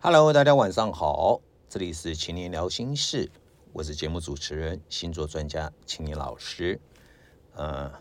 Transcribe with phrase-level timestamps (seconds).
[0.00, 3.28] Hello，大家晚上好，这里是青年聊心事，
[3.72, 6.80] 我是节目主持人、星座专家青年老师。
[7.56, 7.92] 呃，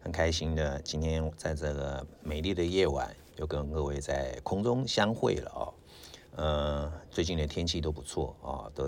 [0.00, 5.74] 很开心的，今天在这个美丽的夜晚，又跟各位在空中相会了哦。
[6.34, 8.84] 呃，最近的天气都不错啊，都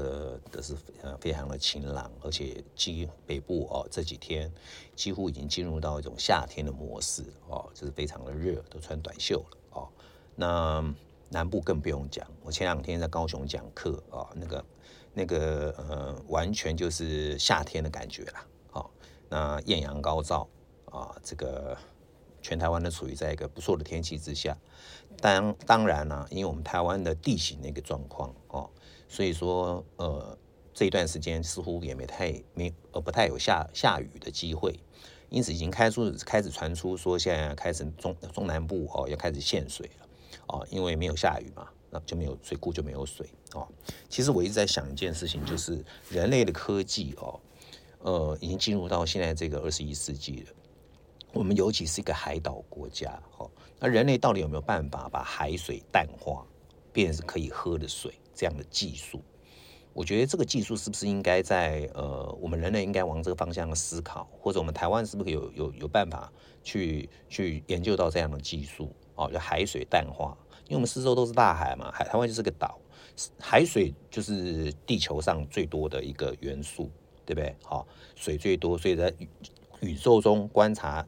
[0.51, 4.53] 都是呃非常的晴朗，而且基北部哦这几天
[4.97, 9.89] 几乎已经进入到一种夏天的模式哦，就是非常的热，都穿短袖了哦。
[10.35, 10.85] 那
[11.29, 14.65] 南部更不用讲，我前两天在高雄讲课啊，那个
[15.13, 18.47] 那个呃，完全就是夏天的感觉啦。
[18.71, 18.91] 好，
[19.29, 20.49] 那艳阳高照
[20.87, 21.77] 啊，这个。
[22.43, 24.57] 全台湾都处于在一个不错的天气之下，
[25.21, 28.71] 当当然了，因为我们台湾的地形那个状况哦，
[29.09, 30.39] 所以说呃
[30.73, 34.79] 这一段时间似乎也没太没呃不太有下下雨的机会，
[35.29, 40.06] 因此已经开出开始传出说现在开始中中南部哦要开始限水了
[40.49, 43.67] 哦，因为没有下雨嘛，那就没有水库就没有水哦。
[44.09, 47.41] 其实我一直在想一件事情，就是人类的科技哦，
[48.01, 50.53] 呃已经进入到现在这个二十一世纪了。
[51.33, 56.47] 我们尤其是一个海岛国家，哦，那人类到底有没有办法把海水淡化，
[56.93, 59.21] 变成可以喝的水这样的技术？
[59.93, 66.31] 我觉得这个技术是不是应该在呃，我们人类应该往这个方向思考，或者我们台湾是不是有有有办法
[66.63, 68.95] 去去研究到这样的技术？
[69.17, 72.79] 哦，就海水淡化，因为我们四周都是大海嘛，海台湾就是个岛，
[73.41, 76.91] 海水就是地球上最多的一个元素，
[77.25, 77.57] 对不对？
[77.65, 79.29] 好，水最多，所以在宇
[79.81, 81.05] 宇宙中观察。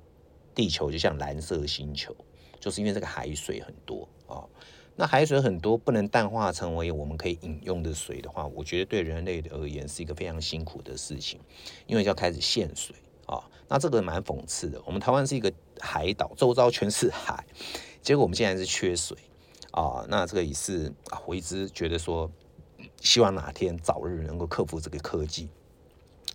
[0.54, 2.12] 地球就像蓝色星球，
[2.58, 4.42] 就是因为这个海水很多啊。
[4.96, 11.38] 那海水很多，不能淡化成为我们可以饮用的水的话，我觉得对人类而言是一个非常辛苦的事情，
[11.86, 12.96] 因为要开始限水
[13.28, 13.38] 啊。
[13.68, 17.46] 那这个蛮讽刺的，我们台湾是一个海岛，周遭全是海，
[18.02, 19.16] 结果我们现在是缺水
[19.70, 20.04] 啊。
[20.08, 22.30] 那这个也是啊，我一直觉得说，
[23.02, 25.50] 希望哪天早日能够克服这个科技，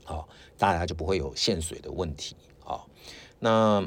[0.03, 2.85] 好，大家就不会有限水的问题啊。
[3.39, 3.84] 那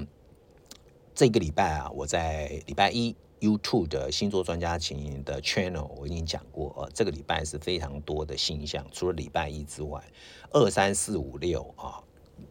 [1.14, 10.02] 这个礼拜啊，我在礼拜一 YouTube 的星座专家群的 channel 我已经讲过，呃，这个礼拜是非常多的星象，除了礼拜一之外，
[10.50, 12.02] 二三四五六啊，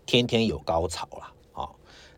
[0.06, 1.70] 天天有高潮啦啊，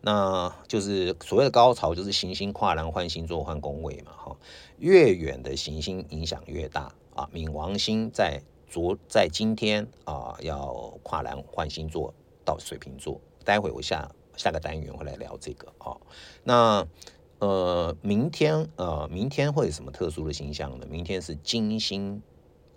[0.02, 4.38] 那就是所谓的高潮，就是行星跨栏换星座换宫位嘛，哈，
[4.78, 14.12] 越远的行星影响越大啊，冥王星在昨在今天啊要跨栏换星座到水瓶座，待会我下。
[14.38, 16.00] 下个单元会来聊这个哦。
[16.44, 16.88] 那
[17.40, 20.86] 呃，明天呃，明天会有什么特殊的星象呢？
[20.88, 22.22] 明天是金星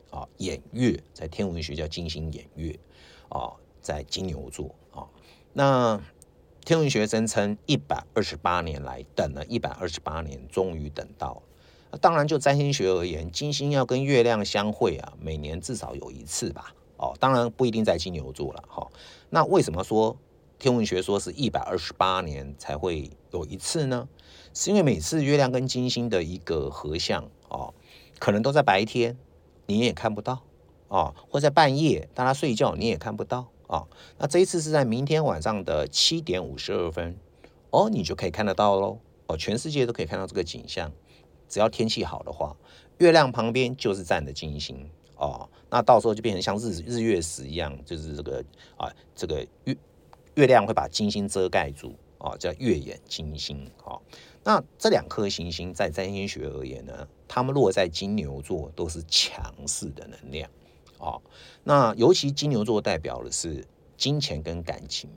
[0.08, 2.80] 啊掩月，在天文学叫金星掩月
[3.28, 4.74] 啊，在金牛座。
[5.52, 6.00] 那
[6.64, 11.42] 天文学声称一百二十八年来等了一百二十八年，终于等到。
[12.00, 16.74] 当然，就占星学而言，金星要跟月亮相会啊，每年至少有一次吧。
[16.96, 18.86] 哦，当然不一定在金牛座了哈。
[19.30, 20.16] 那为什么说？
[20.58, 24.06] 天文学说是一百二十八年才会有一次呢，
[24.52, 27.72] 是因为每次月亮跟金星的一个合相哦，
[28.18, 29.16] 可能都在白天，
[29.64, 30.42] 你也看不到
[30.88, 33.86] 啊，或在半夜大家睡觉你也看不到啊。
[34.18, 37.16] 那这一次是在明天晚上的七点五十二分，
[37.70, 38.98] 哦，你就可以看得到喽。
[39.28, 40.92] 哦，全世界都可以看到这个景象，
[41.48, 42.56] 只要天气好的话，
[42.98, 45.48] 月亮旁边就是站的金星哦。
[45.70, 48.44] 那到时候就变成像日日月食一样，就是这个
[48.76, 49.76] 啊，这个月。
[50.36, 53.98] 月亮会把金星遮盖住哦，叫月掩金星啊。
[54.44, 60.48] 那这两颗行星在占星学而言呢，它们落在金牛座都是强势的能量
[61.00, 61.18] 啊。
[61.64, 63.66] 那尤其金牛座代表的是
[63.96, 65.10] 金钱跟感情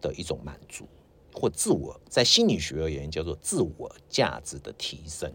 [0.00, 0.86] 的一种满足
[1.32, 5.30] 或自我，在心理学而言叫做自我价值的提升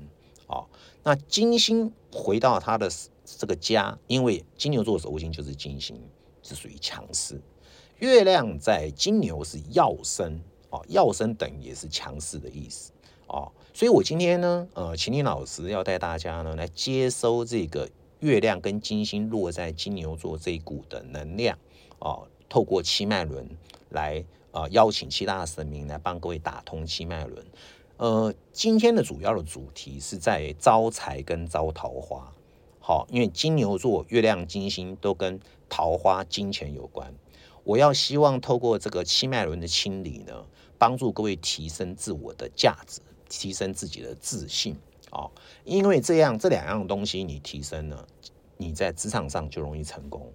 [0.48, 0.66] 啊。
[1.04, 2.90] 那金星回到他的
[3.24, 6.02] 这个家，因为金牛座守护星就是金星，
[6.44, 7.40] 是属于强势。
[8.00, 10.42] 月亮在金牛是耀生
[10.72, 12.92] 啊，耀生等于也是强势的意思
[13.28, 17.88] 啊，所以我今天呢，呃，秦林老师要带大家呢来接收这个
[18.22, 21.58] 月亮跟金星落在金牛座这一股的能量
[22.00, 23.48] 啊，透过七脉轮
[23.90, 27.46] 来啊邀请七大神明来帮各位打通七脉轮。
[27.98, 32.34] 呃，今天的主要的主题是在招财跟招桃花，
[32.80, 35.40] 好，因为金牛座月亮金星都跟
[35.70, 37.14] 桃花金钱有关。
[37.64, 40.46] 我要希望透过这个七脉轮的清理呢，
[40.80, 44.76] 帮助各位提升自我的价值，提升自己的自信
[45.12, 45.32] 哦！
[45.64, 48.08] 因为这样这两样东西你提升了，
[48.58, 50.32] 你在职场上就容易成功，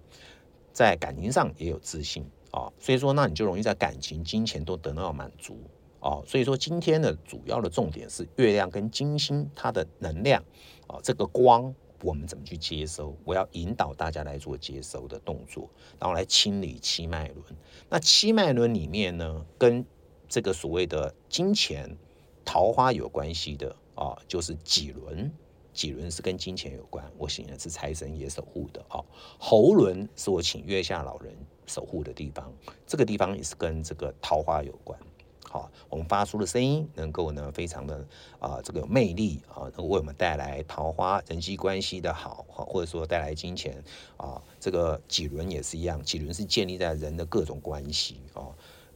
[0.71, 2.71] 在感情上也有自信啊！
[2.79, 5.59] 所以说，那你就容易在感情、金钱都得到满足
[5.99, 6.23] 哦！
[6.25, 10.43] 所以说，今天的主要的重点是月亮跟金星它的能量
[10.87, 11.73] 哦，这个光
[12.03, 13.17] 我们怎么去接收？
[13.25, 15.67] 我要引导大家来做接收的动作，
[15.99, 17.43] 然后来清理七脉轮。
[17.89, 19.83] 那七脉轮里面呢，跟
[20.29, 21.97] 这个所谓的金钱、
[22.45, 25.29] 桃花有关系的啊，就是己轮。
[25.73, 28.97] 己轮是跟金钱有关，我请的是财神爷守护的啊。
[29.37, 31.31] 喉轮是我请月下老人
[31.67, 32.51] 守护的地方，
[32.87, 34.99] 这个地方也是跟这个桃花有关。
[35.43, 38.03] 好，我们发出的声音能够呢，非常的
[38.39, 43.83] 啊，这个有魅力啊，能为我们带来桃花人际关系的好，或者说带来金钱
[44.17, 44.41] 啊。
[44.59, 48.49] 这个几轮也是一样，几轮是建立在人的各种关系啊。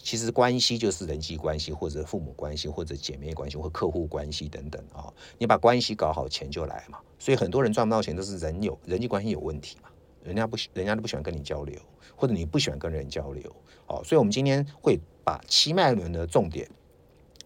[0.03, 5.13] 其实关系就是人际关系，或者父母关系，或者姐妹关系，或客户关系等等啊。
[5.37, 6.99] 你把关系搞好，钱就来嘛。
[7.19, 9.89] 所以很多人赚不到钱，都是人有人际关系有问题嘛。
[10.23, 11.79] 人家不喜，人家都不喜欢跟你交流，
[12.15, 13.55] 或者你不喜欢跟人交流。
[13.87, 14.99] 哦，所以我们今天会。
[15.23, 16.67] 把七脉轮的重点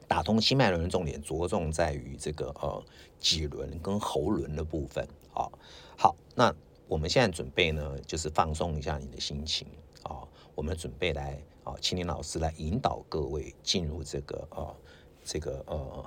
[0.07, 2.81] 打通，七脉轮的重点着重在于这个呃
[3.19, 5.45] 脊轮跟喉轮的部分啊。
[5.97, 6.55] 好，那
[6.87, 9.67] 我们现在准备呢，就是放松一下你的心情
[10.03, 10.23] 啊。
[10.55, 14.73] 我们准备来啊，青林老师来引导各位进入这个呃
[15.25, 16.05] 这个呃，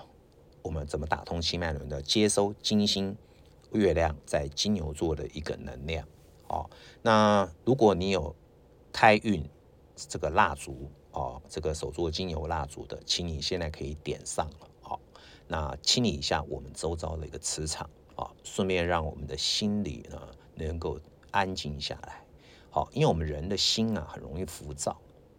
[0.63, 3.15] 我们怎么打通七脉轮的，接收金星、
[3.73, 6.09] 月亮在金牛座的一个能量
[6.47, 6.65] 啊。
[7.03, 8.35] 那如果你有
[8.91, 9.47] 开运
[9.95, 10.91] 这个蜡烛。
[11.11, 14.69] 哦，这个手做精油蜡烛的，请你现在可以点上了。
[14.83, 15.01] 好，
[15.49, 20.21] 那清理一下我们周遭的一个磁场啊，顺便让我们的心里呢
[20.55, 21.01] 能够
[21.33, 22.23] 安静下来。
[22.71, 24.97] 好，因为我们人的心啊很容易浮躁。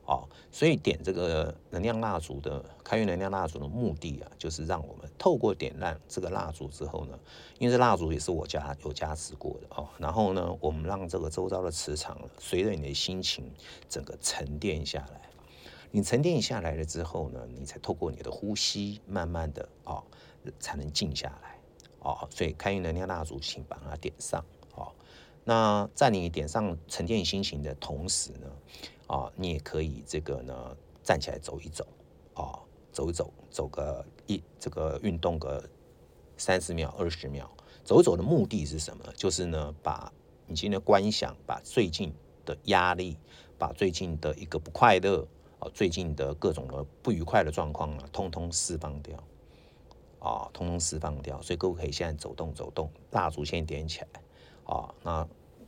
[0.10, 7.20] 哦，所以点这个能量蜡烛的开运能量蜡烛的目的啊，就是让我们透过点亮这个蜡烛之后呢，
[7.60, 13.54] 因为这蜡烛也是我家有加持过的哦，然后呢，我们让这个周遭的磁场随着你的心情
[13.88, 15.22] 整个沉淀下来。
[15.92, 20.02] 你沉淀下来了之后呢，你才透过你的呼吸，慢慢的啊，
[20.60, 21.60] 才能静下来
[22.00, 22.28] 哦。
[22.32, 24.92] 所以开运能量蜡烛，请把它点上哦。
[25.44, 28.52] 那在你点上沉淀心情的同时呢，
[29.10, 31.86] 啊，你也可以这个呢站起来走一走
[32.36, 32.62] 啊，
[32.94, 35.68] 走一走，走个一这个运动个
[36.38, 37.50] 三十秒、二十秒。
[37.84, 39.04] 走一走的目的是什么？
[39.16, 40.14] 就是呢，把
[40.46, 42.14] 你今天的观想，把最近
[42.46, 43.18] 的压力，
[43.58, 45.28] 把最近的一个不快乐。
[45.60, 49.22] 啊，最近的各种的不愉快的状况啊，通通释放掉，
[50.20, 51.42] 啊，通通释放掉。
[51.42, 54.08] 所以各位可以现在走动走动，蜡烛先点起来，
[54.64, 55.28] 啊，那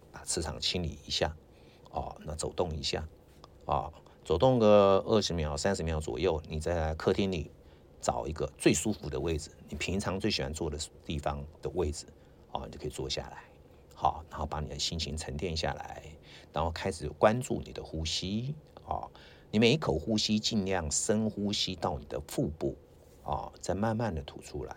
[0.09, 1.35] 把磁场清理一下，
[1.91, 3.05] 啊，那走动一下，
[3.71, 3.89] 啊，
[4.25, 7.49] 走动个二十秒、三十秒左右，你在客厅里
[8.01, 12.05] 找一个最舒服的位置，你平常最喜欢坐的地方的位置，
[12.51, 13.43] 啊，你就可以坐下来，
[13.95, 16.03] 好，然后把你的心情沉淀下来，
[16.51, 18.53] 然后开始关注你的呼吸，
[18.85, 19.07] 啊。
[19.53, 22.75] 你每一口呼吸，尽量深呼吸到你的腹部，
[23.23, 24.75] 啊，再慢慢的吐出来，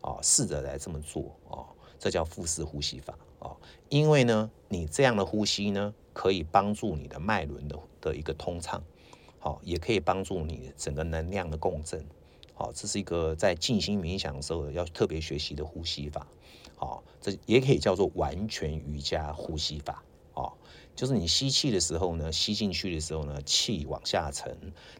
[0.00, 1.62] 啊，试着来这么做，啊，
[1.96, 3.56] 这叫腹式呼吸法，哦，
[3.88, 8.82] 因为呢，你这样的呼吸呢，可以帮助你的脉轮的的一个通畅，
[9.38, 12.06] 好，也可以帮助你整个能量的共振，
[12.54, 16.26] 好，这是一个在静心冥想的时候要特别学习的呼吸法，
[16.76, 20.02] 好，这也可以叫做完全瑜伽呼吸法。
[20.34, 20.52] 哦
[20.94, 24.54] 就是你吸气的时候呢，吸进去的时候呢，气往下沉，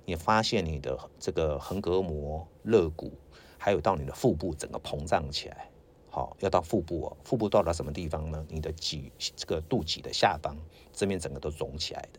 [0.06, 3.12] 你发现你的这个横膈膜、肋骨，
[3.58, 5.69] 还有到你的腹部整个膨胀起来。
[6.10, 8.44] 好，要到腹部哦，腹部到达什么地方呢？
[8.48, 10.56] 你的脊这个肚脐的下方，
[10.92, 12.18] 这边整个都肿起来的。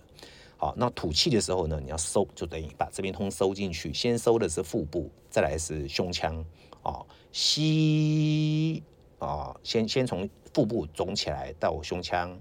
[0.57, 6.43] 好，那吐气的时候呢，你要收，就等于把这边通收进去，先收的是腹部，再来是胸腔。
[6.83, 8.81] 哦，吸
[9.19, 12.39] 啊，先先从腹部肿起来到胸腔。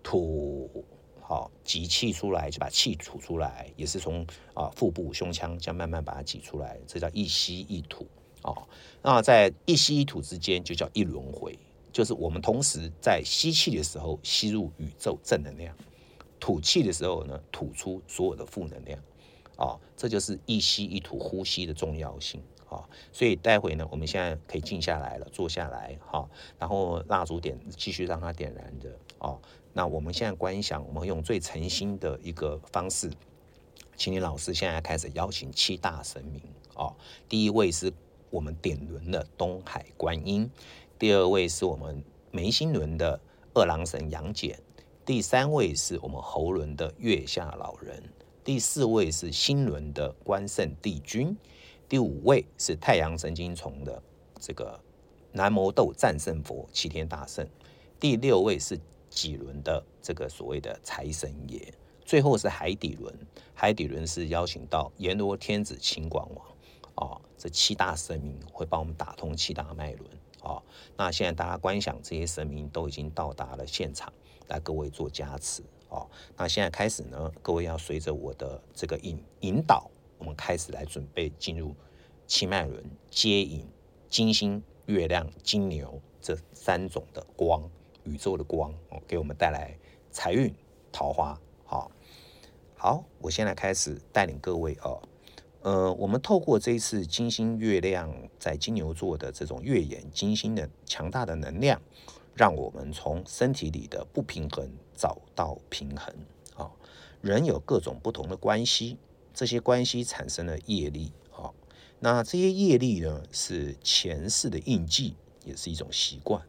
[0.00, 0.84] 吐
[1.20, 4.24] 好，挤气出来就把气吐出来，也是从
[4.54, 8.06] 啊腹部、胸腔这样慢慢把它挤出来，这叫一吸一吐
[8.42, 8.66] 哦。
[9.02, 11.58] 那在一吸一吐之间就叫一轮回，
[11.92, 15.74] 就是我们同时在吸气的时候吸入宇宙正能量，
[16.40, 19.00] 吐气的时候呢吐出所有的负能量
[19.56, 22.82] 啊，这就是一吸一吐呼吸的重要性啊。
[23.12, 26.28] 所以待会呢，我们现在可以静下来了，坐下来哈，
[26.58, 29.40] 然后蜡烛点继续让它点燃着哦。
[29.72, 33.10] 那我们现在观想，我们用最诚心的一个方式，
[33.96, 36.42] 请你老师现在开始邀请七大神明
[36.74, 36.94] 哦。
[37.28, 37.92] 第一位是
[38.30, 40.50] 我们点轮的东海观音，
[40.98, 43.20] 第二位是我们眉心轮的
[43.54, 44.56] 二郎神杨戬，
[45.04, 48.02] 第三位是我们喉轮的月下老人，
[48.44, 51.36] 第四位是心轮的关圣帝君，
[51.88, 54.02] 第五位是太阳神经丛的
[54.40, 54.78] 这个
[55.32, 57.46] 南摩斗战胜佛齐天大圣，
[57.98, 58.78] 第六位是。
[59.10, 61.72] 几轮的这个所谓的财神爷，
[62.04, 63.12] 最后是海底轮，
[63.54, 66.46] 海底轮是邀请到阎罗天子、秦广王，
[67.00, 70.10] 哦，这七大神明会帮我们打通七大脉轮，
[70.42, 70.60] 哦。
[70.96, 74.12] 那现在大家观想这些神明都已经到达了现场，
[74.48, 76.08] 来各位做加持哦。
[76.36, 79.88] 那现在开始呢，各位要随着我的这个引引导，
[80.18, 81.72] 我们开始来准备进入
[82.26, 83.64] 七脉轮接引
[84.08, 87.62] 金星、月亮、金牛这三种的光，
[88.02, 89.72] 宇宙的光哦，给我们带来
[90.10, 90.52] 财运、
[90.90, 91.40] 桃花。
[91.64, 91.92] 好，
[92.76, 95.00] 好，我现在开始带领各位哦。
[95.62, 101.82] 呃，我们透过这一次金星、月亮在金牛座的这种月眼金星的强大的能量，
[102.32, 106.14] 让我们从身体里的不平衡找到平衡。
[106.56, 106.70] 啊，
[107.20, 108.96] 人有各种不同的关系，
[109.34, 111.12] 这些关系产生了业力。
[111.32, 111.50] 啊，
[111.98, 116.40] 那这些业力呢，是前世的印记，也是一种习惯，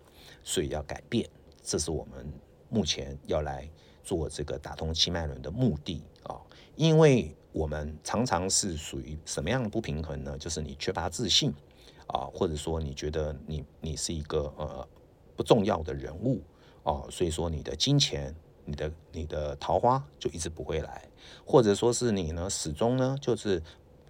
[0.43, 1.27] 所以要改变。
[1.63, 2.31] 这是我们
[2.69, 3.67] 目前要来
[4.03, 6.39] 做这个打通七脉轮的目的啊，
[6.75, 7.35] 因为。
[7.51, 10.37] 我们常常是属于什么样的不平衡呢？
[10.37, 11.51] 就是你缺乏自信
[12.07, 14.87] 啊，或者说你觉得你你是一个呃
[15.35, 16.41] 不重要的人物
[16.83, 21.03] 啊，所以说你的金钱、你的你的桃花就一直不会来，
[21.43, 23.61] 或者说是你呢始终呢就是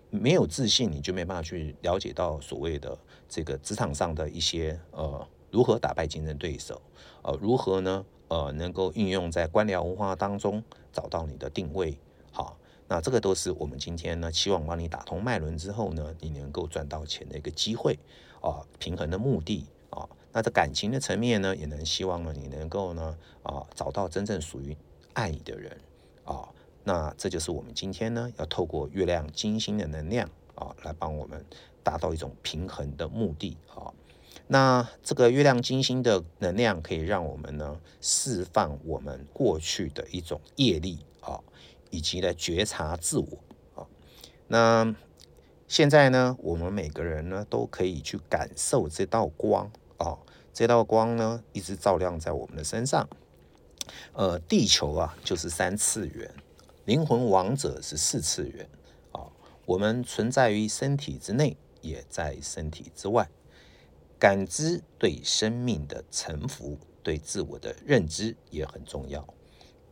[0.09, 6.81] 没有自信，你就没办法去了解到所谓的这个职场上的一些呃如何打败竞争对手，
[7.21, 11.97] 呃如何呢呃能够运用在官僚文化当中找到你的定位。
[12.31, 12.57] 好
[12.89, 17.99] 那这个都是我们今天呢，期望帮你打通脉轮之后呢，你能够赚到钱的一个机会
[18.41, 20.09] 啊，平衡的目的啊。
[20.33, 24.75] 那在感情的层面呢，也能希望呢，你能够呢啊，找到真正属于
[25.13, 25.79] 爱你的人
[26.25, 26.49] 啊。
[26.83, 31.45] 那这就是我们今天呢，要透过月亮金星的能量啊，来帮我们
[31.83, 33.93] 达到一种平衡的目的啊。
[34.47, 41.39] 那这个月亮金星的能量可以让我们呢，释放我们过去的一种业力啊。
[41.89, 43.27] 以及呢，觉察自我
[43.75, 43.87] 啊。
[44.47, 44.95] 那
[45.67, 50.17] 现在呢，我们每个人呢，都可以去感受这道光啊。
[50.53, 53.07] 这道光呢，一直照亮在我们的身上。
[54.13, 56.29] 呃，地球啊，就是三次元；
[56.85, 58.67] 灵魂王者是四次元
[59.11, 59.31] 啊。
[59.65, 63.29] 我们存在于身体之内，也在身体之外。
[64.17, 69.25] 感知对生命的臣服，对自我的认知也很重要。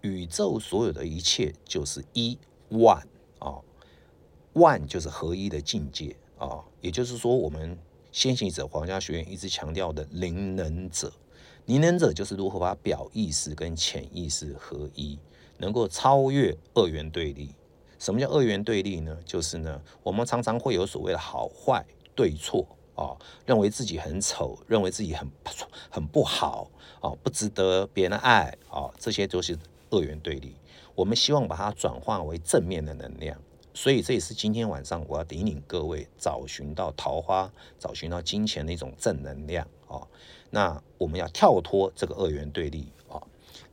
[0.01, 2.37] 宇宙所有的一切就是一
[2.69, 3.07] 万
[3.39, 3.59] 啊
[4.53, 7.77] 万就是合一的境界啊，也就是说，我们
[8.11, 11.11] 先行者皇家学院一直强调的灵能者，
[11.65, 15.19] 灵能者就是如何把表意识跟潜意识合一，
[15.57, 17.53] 能够超越二元对立。
[17.99, 19.17] 什么叫二元对立呢？
[19.25, 21.85] 就是呢，我们常常会有所谓的好坏
[22.15, 25.29] 对错啊，认为自己很丑，认为自己很
[25.89, 26.69] 很不好
[27.01, 29.57] 啊，不值得别人爱啊，这些都是。
[29.89, 30.55] 二元对立，
[30.95, 33.39] 我们希望把它转化为正面的能量，
[33.73, 40.01] 所以这也是今天晚上我要引领各位找寻到桃花、找寻到金钱的一种正能量啊。
[40.49, 43.21] 那我们要跳脱这个二元对立啊。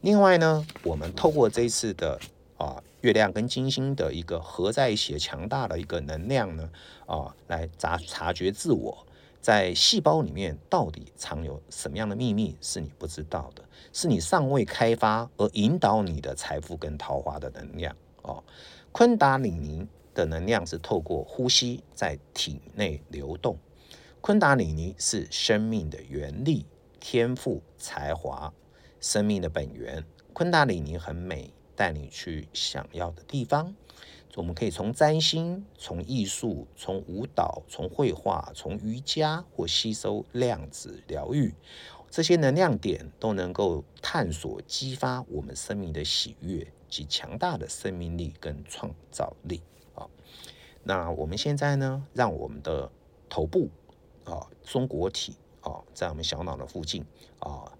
[0.00, 2.18] 另外呢，我们透过这一次的
[2.56, 6.70] 啊月亮跟金星的一个合在一起强大的一个能量呢
[7.06, 9.06] 啊，来察察觉自我。
[9.44, 18.42] 在细胞里面到底藏有什么样的秘密是你不知道的，是你尚未开发而引导你的财富跟桃花的能量哦。
[18.90, 23.58] 昆达里尼的能量是透过呼吸在体内流动，
[24.22, 26.64] 昆达里尼是生命的原力、
[26.98, 28.50] 天赋、才华、
[28.98, 30.02] 生命的本源。
[30.32, 33.74] 昆达里尼很美，带你去想要的地方。
[34.36, 41.54] 我们可以从占星、从艺术、从舞蹈、从绘画、从瑜伽或吸收量子疗愈，
[42.10, 49.62] 这些能量点都能够探索、激发我们生命的喜悦及强大的生命力跟创造力
[49.94, 50.08] 啊。
[50.82, 52.90] 那我们现在呢，让我们的
[53.28, 53.68] 头部
[54.24, 57.04] 啊，松果体啊，在我们小脑的附近
[57.38, 57.70] 啊，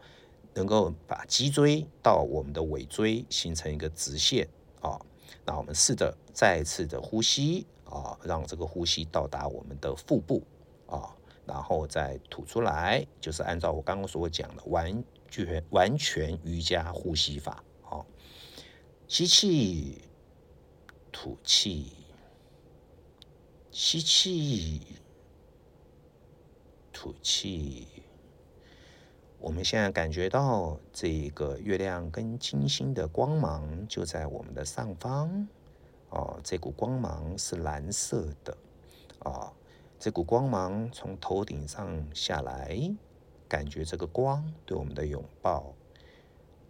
[0.55, 4.49] 能够把脊椎到我们的尾椎形成一个直线
[4.81, 5.01] 啊。
[5.45, 10.43] 那我们试着再次的呼吸啊，让这个呼吸到达我们的腹部
[10.87, 11.15] 啊，
[11.47, 18.05] 然后再吐出来，就是按照我刚刚所讲的完全完全瑜伽呼吸法啊，
[19.09, 20.03] 吸气，
[21.13, 21.93] 吐气，
[23.71, 24.81] 吸气，
[26.93, 27.94] 吐气。
[29.45, 35.47] 我们现在感觉到这个月亮跟金星的光芒就在我们的上方，
[36.09, 38.57] 哦，这股光芒是蓝色的，
[39.19, 39.53] 啊，
[39.99, 42.91] 这股光芒从头顶上下来，
[43.47, 45.75] 感觉这个光对我们的拥抱，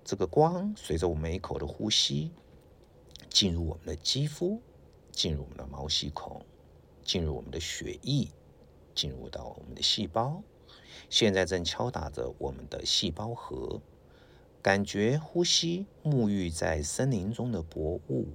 [0.03, 2.33] 这个光随着我们一口的呼吸，
[3.31, 4.61] 进入我们的肌肤，
[5.13, 6.45] 进入我们的毛细孔，
[7.05, 8.27] 进入我们的血液，
[8.97, 10.43] 进入到我们的细胞。
[11.09, 13.81] 现在正敲打着我们的细胞核，
[14.63, 18.29] 感觉呼吸，沐浴在森林中的薄雾，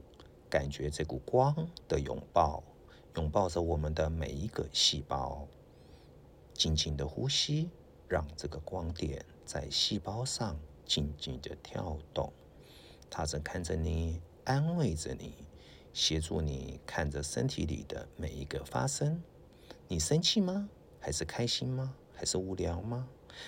[0.50, 2.64] 感觉这股光的拥抱，
[3.16, 5.48] 拥抱着我们的每一个细胞。
[6.54, 7.70] 静静的呼吸，
[8.08, 12.32] 让这个光点在细胞上静静的跳动。
[13.10, 15.34] 它正看着你，安慰着你，
[15.94, 19.24] 协助你看着身体里的每一个发生。
[19.88, 20.70] 你生气吗？
[21.00, 21.96] 还是开心吗？
[22.20, 23.08] 还是无聊吗？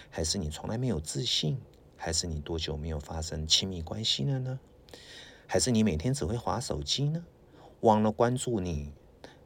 [0.10, 1.60] 还是你从来没有自信？
[1.98, 4.58] 还是你多久没有发生亲密关系了呢？
[5.46, 7.26] 还是你每天只会划手机呢？
[7.82, 8.94] 忘了关注你，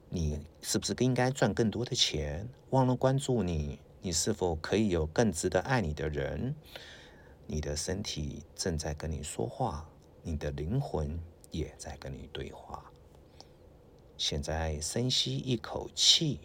[0.10, 2.48] 你是不是应该赚更多的钱？
[2.70, 6.55] 忘了关注你，你是否可以有更值得爱你的人？
[7.48, 9.89] 你的身体正在跟你说话，
[10.22, 12.91] 你的灵魂也在跟你对话。
[14.17, 16.39] 现在深吸一口气，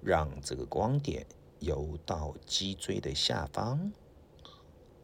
[0.00, 1.26] 让这个光点。
[1.60, 3.92] 游到脊椎的下方，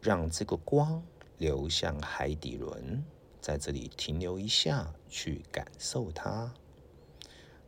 [0.00, 1.02] 让这个光
[1.38, 3.04] 流向海底轮，
[3.40, 6.54] 在这里停留一下，去感受它。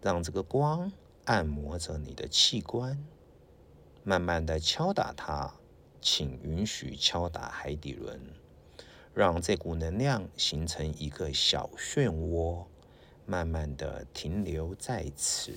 [0.00, 0.92] 让这个光
[1.24, 3.02] 按摩着你的器官，
[4.04, 5.52] 慢慢的敲打它，
[6.00, 8.20] 请允许敲打海底轮，
[9.12, 12.66] 让这股能量形成一个小漩涡，
[13.24, 15.52] 慢慢的停留在此。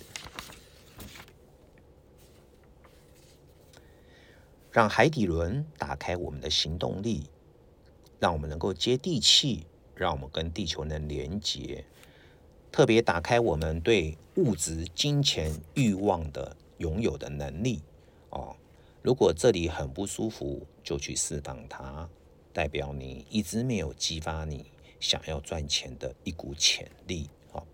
[4.72, 7.24] 让海底轮打开我们的行动力，
[8.20, 11.84] 让我们能够接地气，让我们跟地球能连接。
[12.72, 17.82] 特别打开我们对物质、金钱、欲望的拥有的能力。
[18.30, 18.56] 哦，
[19.02, 22.08] 如果这里很不舒服，就去释放它，
[22.54, 24.68] 代表你一直没有激发你
[25.00, 27.28] 想要赚钱的一股潜力。
[27.52, 27.66] 好，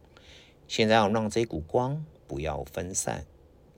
[0.66, 3.26] 现在要让这股光不要分散，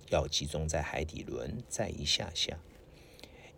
[0.09, 2.59] 要集中在海底轮，再一下下。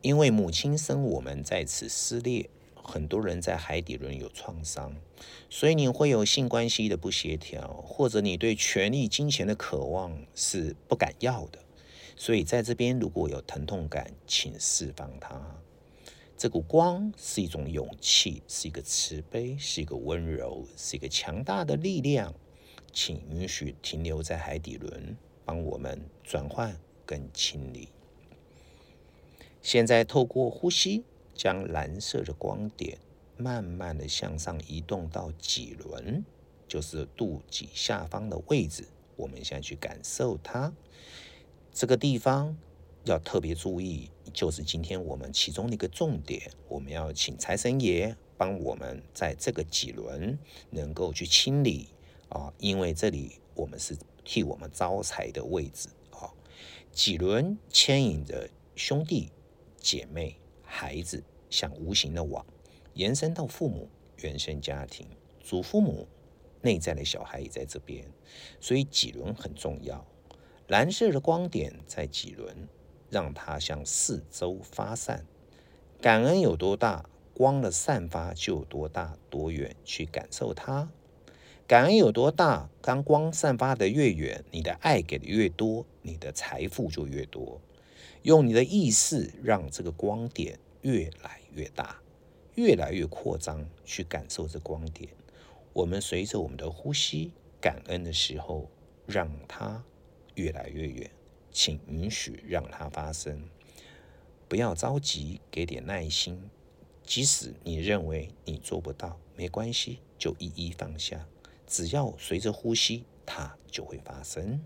[0.02, 4.96] 因为母亲生我们在此撕裂，很多人在海底轮有创伤，
[5.50, 11.60] 所以你会有性关系的不协调，或者你对权力、金钱的渴望是不敢要的。
[12.16, 15.40] 所以在这边如果有疼痛感，请释放它。
[16.38, 22.34] 这股光是一种勇气，是一个慈悲，是一个温柔，是一个强大的力量。
[22.92, 27.90] 请允许停留在海底轮，帮我们转换跟清理。
[29.62, 31.04] 现在透过呼吸，
[31.36, 32.98] 将蓝色的光点
[33.38, 36.24] 慢慢的向上移动到脊轮，
[36.68, 38.88] 就是肚脐下方的位置。
[39.16, 40.74] 我们现在去感受它，
[41.74, 42.58] 这个地方
[43.04, 51.90] 要特别注意，就是今天我们其中的一个重点，我们要请财神爷帮我们在这个脊轮能够去清理
[52.30, 56.32] 啊，因为这里我们是替我们招财的位置啊。
[56.94, 59.30] 脊轮牵引着兄弟。
[59.80, 62.46] 姐妹、孩子像无形的网，
[62.94, 65.08] 延伸到父母、原生家庭、
[65.42, 66.08] 祖父母
[66.62, 68.06] 内在的小孩也在这边，
[68.60, 70.06] 所以几轮很重要。
[70.68, 72.68] 蓝色的光点在几轮，
[73.10, 75.26] 让它向四周发散。
[76.00, 79.76] 感恩有多大，光的散发就有多大、多远。
[79.84, 80.92] 去感受它。
[81.66, 87.60] 感恩有多大，当光散发的越远，你的爱给的越多，你的财富就越多。
[88.24, 92.02] 用你的意识，让这个光点越来越大，
[92.56, 95.10] 越来越扩张，去感受这光点。
[95.74, 98.70] 我们随着我们的呼吸，感恩的时候，
[99.06, 99.84] 让它
[100.36, 101.10] 越来越远。
[101.52, 103.50] 请允许让它发生，
[104.48, 106.50] 不要着急，给点耐心。
[107.04, 111.26] 即使你认为你做不到，没关系，就一一放下。
[111.66, 114.62] 只要随着呼吸，它就会发生。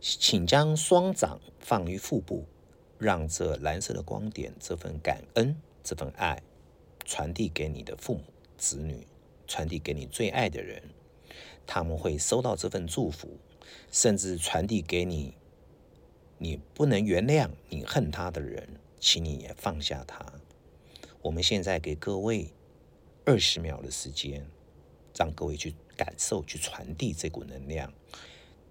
[0.00, 2.46] 请将双掌放于腹部，
[2.98, 6.42] 让这蓝色的光点、这份感恩、这份爱
[7.04, 8.24] 传递给你的父母、
[8.56, 9.06] 子女，
[9.46, 10.82] 传递给你最爱的人，
[11.66, 13.38] 他们会收到这份祝福，
[13.90, 15.34] 甚至传递给你
[16.38, 18.68] 你不能原谅、你恨他的人，
[19.00, 20.24] 请你也放下他。
[21.22, 22.52] 我们现在给各位
[23.24, 24.46] 二十秒的时间，
[25.16, 27.92] 让各位去感受、去传递这股能量。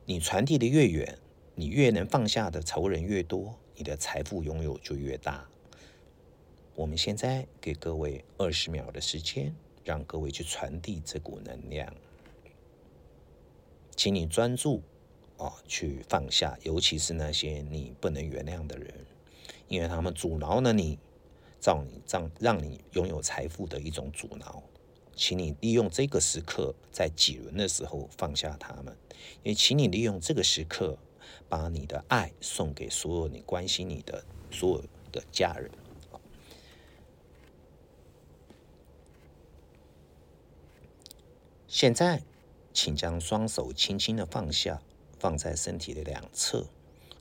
[0.10, 1.18] 你传递的越远，
[1.54, 5.46] 你越能放下的仇人越多，你的财富拥有就越大。
[6.76, 11.94] 我们现在给各位二十秒的时间，让各位去传递这股能量，
[13.98, 14.82] 请你专注
[15.36, 18.94] 啊，去放下，尤其是那些你不能原谅的人，
[19.68, 20.98] 因为他们阻挠了你，
[21.60, 24.64] 造你让让你拥有财富的一种阻挠。
[25.18, 28.96] 请你利用这个时刻，在几轮的时候放下他们，
[29.42, 31.00] 也请你利用这个时刻，
[31.50, 35.72] 把你的爱送给所有你关心你的所有的家人。
[41.68, 42.22] 现在，
[42.72, 44.82] 请将双手轻轻的放下，
[45.20, 46.68] 放在身体的两侧，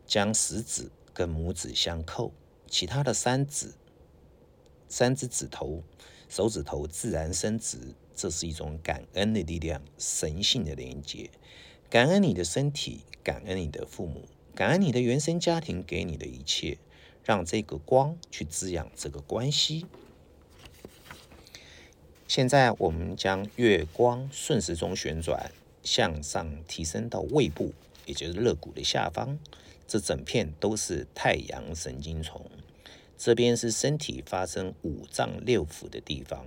[0.07, 2.33] 将食指跟拇指相扣，
[2.69, 3.73] 其他的三指、
[4.89, 5.83] 三只指头、
[6.29, 7.79] 手指头自然伸直。
[8.15, 11.29] 这是一种感恩的力量，神性的连接。
[11.91, 16.79] 感恩你的身体，感恩你的父母，感恩你的原生家庭给你的一切，
[17.23, 19.85] 让这个光去滋养这个关系。
[22.27, 27.75] 现在，我们将月光顺时钟旋转，向上提升到胃部，
[28.07, 29.39] 也就是肋骨的下方。
[29.87, 32.51] 这整片都是太阳神经丛，
[33.17, 36.47] 这边是身体发生五脏六腑的地方。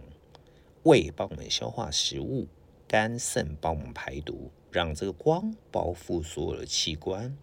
[0.84, 2.48] 胃帮我们消化食物，
[2.88, 7.38] 肝肾帮我们排毒，让这个光包覆所有的器官，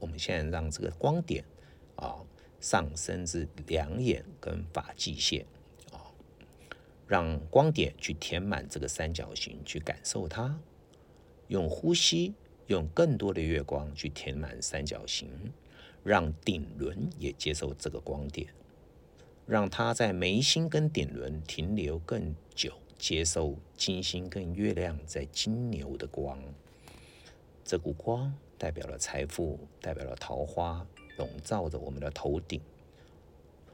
[0.00, 1.44] 我们现在让这个光点
[1.94, 2.18] 啊
[2.60, 5.46] 上升至两眼跟发际线
[5.92, 6.00] 啊，
[7.06, 10.58] 让光点去填满这个三角形，去感受它。
[11.48, 12.34] 用呼吸，
[12.66, 15.30] 用更多的月光去填满三角形，
[16.02, 18.48] 让顶轮也接受这个光点，
[19.46, 22.72] 让它在眉心跟顶轮停留更久。
[22.98, 26.42] 接受金星跟月亮在金牛的光，
[27.64, 30.84] 这股光代表了财富，代表了桃花，
[31.18, 32.60] 笼罩着我们的头顶。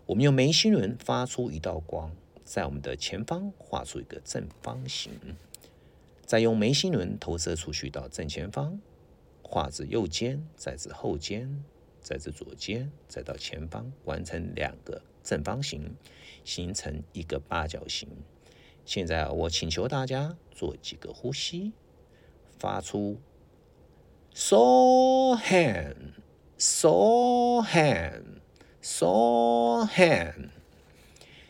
[0.06, 2.10] 我们用眉心轮发出一道光，
[2.44, 5.12] 在我们的前方画出一个正方形，
[6.26, 8.80] 再用眉心轮投射出去到正前方，
[9.42, 11.64] 画至右肩，再至后肩，
[12.00, 15.94] 再至左肩，再到前方，完成两个正方形，
[16.44, 18.08] 形成一个八角形。
[18.84, 21.72] 现在我请求大家做几个呼吸，
[22.58, 23.18] 发出
[24.34, 26.12] so hand
[26.64, 28.40] so hand
[28.80, 30.48] so hand。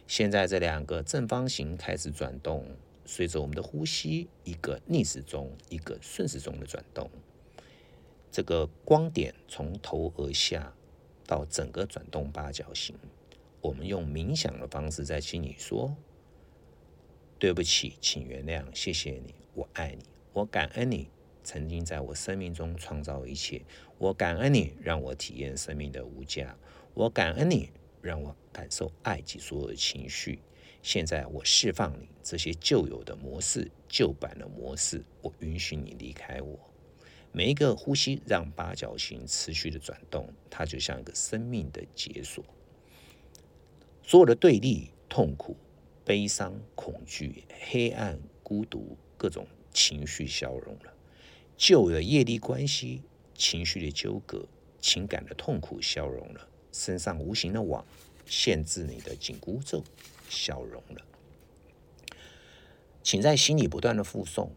[0.09, 2.67] 现在这两个正方形开始转动，
[3.07, 7.09] 随着我们的呼吸，一个逆时钟，一个顺时钟的转动。
[8.33, 10.75] 这个光点从头而下
[11.25, 12.97] 到整个转动八角形。
[13.61, 15.95] 我们用冥想的方式在心里说。
[17.39, 21.09] 对不起，请原谅，谢谢你，我爱你，我感恩你
[21.43, 23.63] 曾经在我生命中创造一切，
[23.99, 26.57] 我感恩你让我体验生命的无价，
[26.95, 27.71] 我感恩你
[28.03, 30.41] 让我感受爱及所有的情绪。
[30.83, 36.59] 现在我释放你这些旧有的模式、旧版的模式，我允许你离开我。
[37.33, 42.45] 每一个呼吸让八角形持续的转动，它就像一个生命的解锁，
[44.03, 45.57] 所有的对立、痛苦。
[46.07, 50.93] 悲伤、恐惧、黑暗、孤独，各种情绪消融了；
[51.57, 53.01] 旧的业力关系、
[53.35, 54.47] 情绪的纠葛、
[54.81, 56.41] 情感的痛苦消融了；
[56.73, 57.85] 身上无形的网
[58.27, 59.83] 限制你的紧箍咒
[60.29, 61.05] 消融了。
[63.03, 64.49] 请在心里不断的附诵：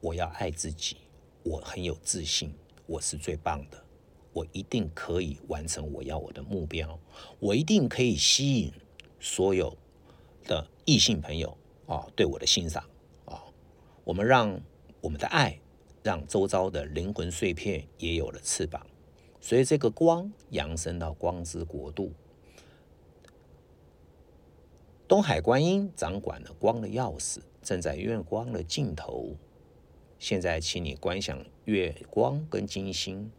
[0.00, 0.96] 我要爱自己，
[1.42, 2.54] 我很有自信，
[2.86, 3.84] 我是最棒的，
[4.32, 6.98] 我一定可以完成我要我的目标，
[7.40, 8.72] 我一定可以吸引
[9.20, 9.76] 所有
[10.44, 12.82] 的异性朋友啊对我的欣赏
[13.26, 13.42] 啊。
[14.04, 14.60] 我们让
[15.02, 15.60] 我们的爱，
[16.04, 18.86] 让周遭的灵魂碎片也有了翅膀，
[19.40, 22.12] 所以这个光扬升到光之国度。
[25.08, 29.34] 东海观音掌管了光的钥匙，正在月光的尽头。
[30.18, 33.30] 现在，请你观想月光跟金星，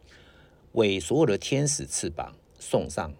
[0.72, 3.14] 为所有的天使翅膀送上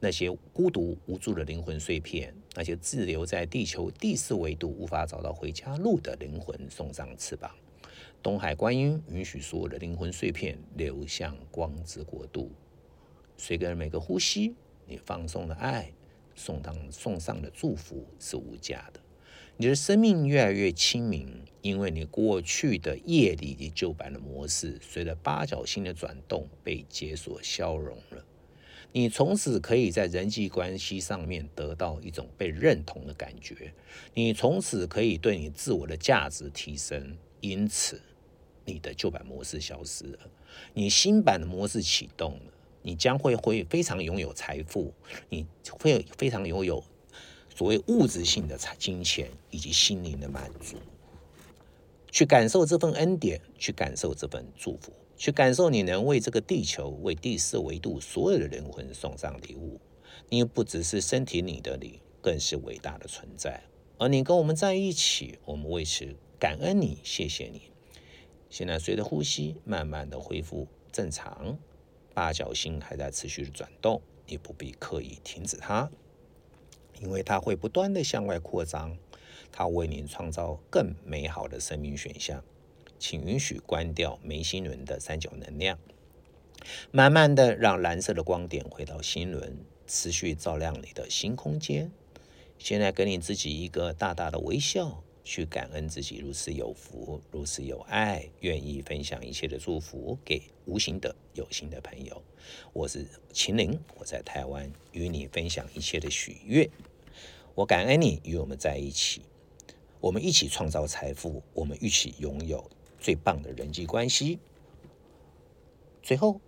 [0.00, 7.54] 那些孤独无助的灵魂碎片，那些滞留在地球第四维度无法找到回家路的灵魂送上翅膀。
[8.22, 12.50] 东海观音允许所有的灵魂碎片流向光之国度。
[13.36, 14.54] 随着每个呼吸，
[14.86, 15.92] 你放松的爱。
[16.40, 19.00] 送上送上的祝福是无价的，
[19.56, 28.24] 你的生命越来越清明，因为你过去的业力及旧版的模式，随着八角星的转动被解锁消融了。
[28.92, 33.74] 你从此可以在人际关系上面得到一种被认同的感觉，
[34.14, 38.00] 你从此可以对你自我的价值提升，因此
[38.64, 40.18] 你的旧版模式消失了，
[40.74, 42.52] 你新版的模式启动了。
[42.80, 44.94] 你将会会非常拥有财富，
[45.28, 45.44] 你
[45.78, 46.82] 会非常拥有
[47.54, 50.76] 所谓物质性的财金钱以及心灵的满足，
[52.10, 59.78] 去感受这份恩典，去感受这份祝福，去感受你能为这个地球、为第四维度所有的灵魂送上礼物。
[60.30, 63.62] 你不只是身体里的你，更是伟大的存在。
[63.98, 67.62] 而你跟我们在一起，我们为此感恩你，谢谢你。
[68.48, 71.58] 现在随着呼吸，慢慢的恢复正常。
[72.14, 75.90] 八角星还在持续的转动，你不必刻意停止它，
[77.00, 78.96] 因为它会不断的向外扩张，
[79.50, 82.42] 它为你创造更美好的生命选项。
[82.98, 85.78] 请允许关掉眉心轮的三角能量，
[86.90, 91.92] 慢慢的让蓝色的光点回到心轮，持续照亮你的新空间。
[92.58, 95.04] 现在给你自己一个大大的微笑。
[95.28, 102.22] 去感恩自己如此有福，如此有爱，愿意分享一切的祝福给无形的有形的朋友。
[102.72, 106.70] 我是秦岭，我在台湾与你分享一切的喜悦。
[107.54, 109.20] 我感恩你与我们在一起，
[110.00, 114.38] 我们一起创造财富，我们一起拥有最棒的人际关系。
[116.02, 116.40] 最后，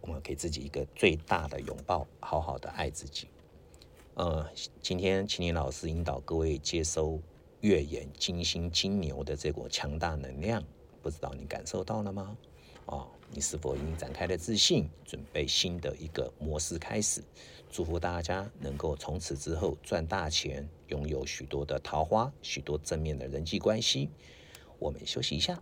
[0.00, 3.28] 我们给自己一个最大的拥抱，好好的爱自己。
[4.14, 4.50] 呃，
[4.82, 7.20] 今天秦岭老师引导各位接收。
[7.60, 10.62] 月眼金星金牛的这股强大能量，
[11.02, 12.36] 不知道你感受到了吗？
[12.86, 17.22] 啊，你是否已经展开了自信，准备新的一个模式开始？
[17.70, 24.08] 祝福大家能够从此之后赚大钱，拥有许多的桃花，许多正面的人际关系。
[24.78, 25.60] 我们休息一下。